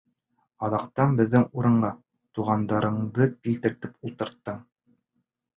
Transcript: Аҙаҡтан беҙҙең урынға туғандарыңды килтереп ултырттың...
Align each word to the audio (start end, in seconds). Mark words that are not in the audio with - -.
Аҙаҡтан 0.67 1.13
беҙҙең 1.19 1.43
урынға 1.61 1.91
туғандарыңды 2.39 3.29
килтереп 3.35 4.11
ултырттың... 4.11 4.59